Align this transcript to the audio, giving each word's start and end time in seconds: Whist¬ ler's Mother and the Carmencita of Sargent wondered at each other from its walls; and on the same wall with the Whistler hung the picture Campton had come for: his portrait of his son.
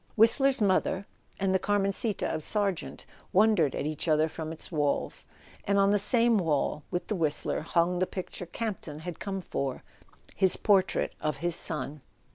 Whist¬ 0.17 0.39
ler's 0.39 0.63
Mother 0.63 1.05
and 1.39 1.53
the 1.53 1.59
Carmencita 1.59 2.27
of 2.27 2.41
Sargent 2.41 3.05
wondered 3.31 3.75
at 3.75 3.85
each 3.85 4.07
other 4.07 4.27
from 4.27 4.51
its 4.51 4.71
walls; 4.71 5.27
and 5.63 5.77
on 5.77 5.91
the 5.91 5.99
same 5.99 6.39
wall 6.39 6.81
with 6.89 7.05
the 7.05 7.13
Whistler 7.15 7.61
hung 7.61 7.99
the 7.99 8.07
picture 8.07 8.47
Campton 8.47 9.01
had 9.01 9.19
come 9.19 9.41
for: 9.43 9.83
his 10.35 10.57
portrait 10.57 11.13
of 11.21 11.37
his 11.37 11.55
son. 11.55 12.01